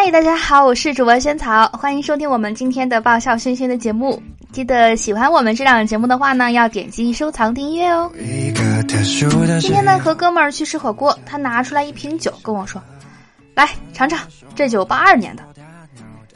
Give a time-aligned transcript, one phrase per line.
[0.00, 4.22] 嗨，大家好，我是主播萱草，欢迎收听我们今天的爆笑轩轩的节目。
[4.52, 8.08] 记得喜欢我们这档节目的话呢，要点击收藏订阅哦。
[9.60, 12.80] 今天呢，和哥们儿去吃火锅，他拿出来一瓶酒跟我说
[13.56, 14.20] ：“来尝尝，
[14.54, 15.42] 这酒八二年的。”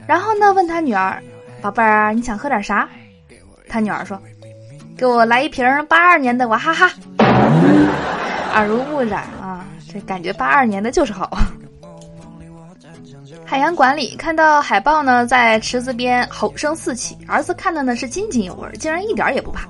[0.09, 1.23] 然后呢，问他女儿
[1.63, 2.89] ：“宝贝儿，你想喝点啥？”
[3.71, 4.21] 他女儿说
[4.99, 6.91] ：“给我来一瓶八二年的娃哈哈。”
[8.55, 11.47] 耳濡目染啊，这感觉八二年的就是好啊。
[13.53, 19.69] 海洋馆里看到海豹呢，在池子边吼声四起，儿子看的呢是津津有味，竟然一点也不怕。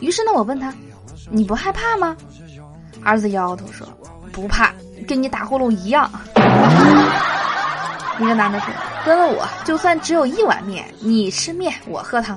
[0.00, 0.74] 于是呢，我问他
[1.30, 2.16] ：“你不害怕吗？”
[3.04, 3.86] 儿子摇摇头说
[4.34, 4.72] ：“不怕，
[5.06, 6.10] 跟你打呼噜一样。”
[8.18, 8.74] 一个男的说
[9.06, 12.36] ：“跟了我，就算只有一碗面，你吃面，我喝汤。”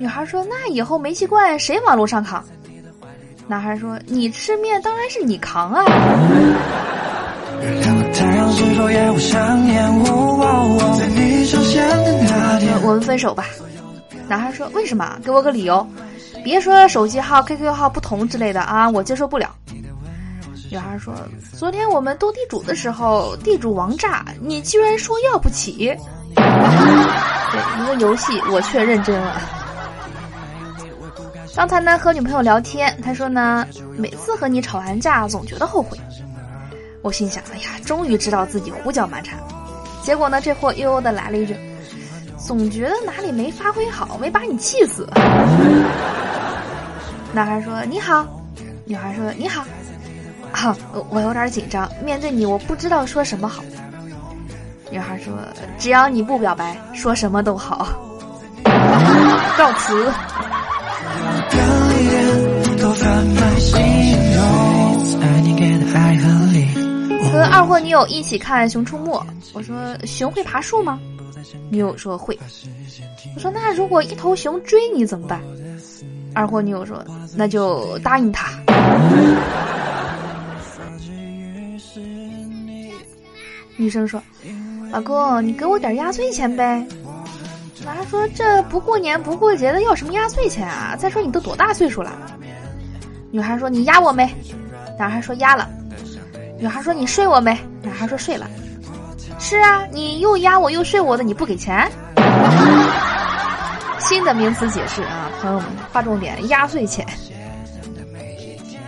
[0.00, 2.42] 女孩说：“那以后煤气罐谁往路上扛？”
[3.46, 5.84] 男孩说：“你吃面，当然是你扛啊。”
[12.84, 13.46] 我们分手吧。
[14.28, 15.18] 男孩说：“为什么？
[15.24, 15.86] 给我个理由。
[16.44, 19.54] 别说手机号、QQ 号不同之类的啊，我接受不了。”
[20.70, 21.14] 女孩说
[21.52, 25.94] ：“昨天我们斗地主的时候，地主王炸，你居然说要不起。”
[26.34, 29.40] 对，一个游戏，我却认真了。
[31.54, 33.66] 刚才呢，和女朋友聊天，他说呢，
[33.98, 35.98] 每次和你吵完架，总觉得后悔。
[37.02, 39.38] 我心想，哎呀，终于知道自己胡搅蛮缠。
[40.02, 41.56] 结果呢，这货悠悠的来了一句
[42.38, 45.08] ：“总觉得哪里没发挥好，没把你气死。”
[47.32, 48.26] 男孩说：“你好。”
[48.86, 49.64] 女孩说：“你好。”
[50.52, 50.76] 啊，
[51.08, 53.64] 我有点紧张，面对你，我不知道说什么好。
[54.90, 55.32] 女孩说
[55.78, 57.88] ：“只要你不表白，说什么都好。
[59.56, 60.12] ”告辞。
[67.72, 69.18] 和女友一起看《熊出没》，
[69.54, 71.00] 我说：“熊会爬树吗？”
[71.72, 72.38] 女友说：“会。”
[73.34, 75.40] 我说：“那如果一头熊追你怎么办？”
[76.36, 77.02] 二货女友说
[77.34, 78.52] ：“那就答应他。”
[83.78, 84.22] 女生说
[84.92, 86.86] ：“老公，你给我点压岁钱呗。”
[87.86, 90.94] 男孩说：“这不过年不过节的，要什么压岁钱啊？
[90.94, 92.12] 再说你都多大岁数了？”
[93.32, 94.30] 女孩说：“你压我没？”
[94.98, 95.66] 男孩说：“压了。”
[96.62, 98.48] 女孩说：“你睡我没？”男孩说：“睡了。”
[99.40, 101.90] 是啊，你又压我又睡我的，你不给钱？
[103.98, 107.04] 新的名词解释啊，朋友们，划重点：压岁钱。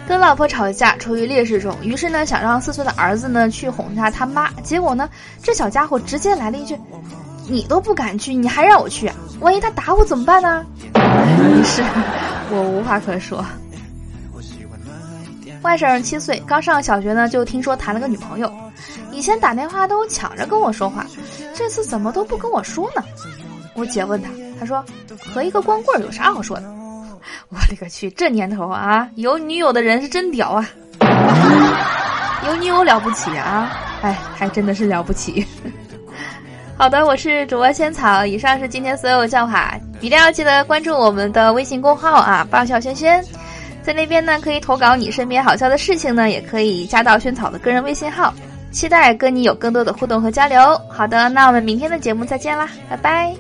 [0.07, 4.49] 跟老婆吵架，处于劣势中，于是呢，想让四岁的儿子呢去哄一下他妈。
[4.63, 5.11] 结果呢，
[5.43, 6.79] 这小家伙直接来了一句
[7.51, 9.11] ：“你都不敢去，你还让我去？
[9.41, 10.65] 万一他打我怎么办呢？”
[11.67, 11.83] 是，
[12.53, 13.45] 我无话可说。
[15.65, 18.53] 外甥七岁，刚上小学呢，就听说谈了个女朋友。
[19.11, 21.07] 以前打电话都抢着跟我说话，
[21.55, 23.03] 这次怎么都不跟我说呢？
[23.73, 24.29] 我姐问他，
[24.61, 24.85] 他说
[25.33, 26.65] 和一个光棍有啥好说的？
[27.49, 30.69] 我勒个去，这年头啊，有女友的人是真屌啊！
[32.47, 33.73] 有女友了不起啊？
[34.03, 35.47] 哎，还真的是了不起。
[36.77, 43.25] 好的，我是主播仙草，以上是今天所有笑话，一定要记得关注我们的微信公号啊，爆笑轩轩。
[43.85, 48.33] 在那边呢，可以投稿你身边好笑的事情呢，也可以加到萱草的个人微信号，
[48.73, 50.59] 期待跟你有更多的互动和交流。
[50.89, 53.35] 好的，那我们明天的节目再见啦，拜拜。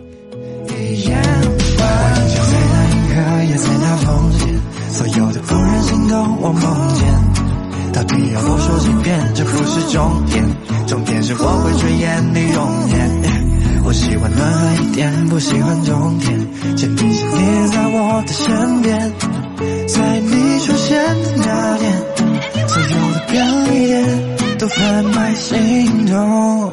[13.86, 19.12] 我喜欢暖和一点，不喜欢冬天，前提是你在我的身边。
[24.76, 26.63] 那天，所有